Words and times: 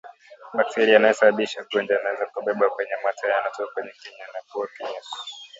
Bakteria 0.53 0.95
anayesababisha 0.97 1.59
ugonjwa 1.61 1.99
anaweza 1.99 2.25
kubebwa 2.25 2.69
kwenye 2.69 2.93
mate 3.03 3.27
yanayotoka 3.27 3.73
kwenye 3.73 3.91
kinywa 3.99 4.27
na 4.33 4.39
pua 4.49 4.63
au 4.63 4.67
kinyesi 4.77 5.15